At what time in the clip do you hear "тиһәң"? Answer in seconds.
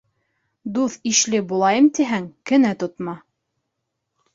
2.01-2.29